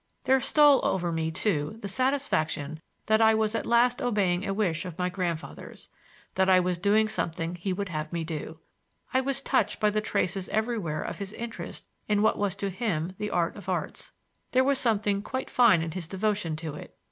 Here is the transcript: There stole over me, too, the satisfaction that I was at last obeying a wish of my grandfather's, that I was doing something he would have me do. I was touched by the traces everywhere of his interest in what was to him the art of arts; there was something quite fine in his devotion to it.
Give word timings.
There 0.23 0.39
stole 0.39 0.83
over 0.83 1.11
me, 1.11 1.29
too, 1.29 1.77
the 1.83 1.87
satisfaction 1.87 2.81
that 3.05 3.21
I 3.21 3.35
was 3.35 3.53
at 3.53 3.67
last 3.67 4.01
obeying 4.01 4.43
a 4.43 4.51
wish 4.51 4.83
of 4.83 4.97
my 4.97 5.09
grandfather's, 5.09 5.89
that 6.33 6.49
I 6.49 6.59
was 6.59 6.79
doing 6.79 7.07
something 7.07 7.53
he 7.53 7.71
would 7.71 7.89
have 7.89 8.11
me 8.11 8.23
do. 8.23 8.57
I 9.13 9.21
was 9.21 9.43
touched 9.43 9.79
by 9.79 9.91
the 9.91 10.01
traces 10.01 10.49
everywhere 10.49 11.03
of 11.03 11.19
his 11.19 11.33
interest 11.33 11.87
in 12.07 12.23
what 12.23 12.39
was 12.39 12.55
to 12.55 12.71
him 12.71 13.13
the 13.19 13.29
art 13.29 13.55
of 13.55 13.69
arts; 13.69 14.11
there 14.53 14.63
was 14.63 14.79
something 14.79 15.21
quite 15.21 15.51
fine 15.51 15.83
in 15.83 15.91
his 15.91 16.07
devotion 16.07 16.55
to 16.55 16.73
it. 16.73 16.97